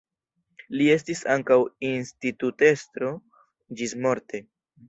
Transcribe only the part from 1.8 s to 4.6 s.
institutestro ĝismorte.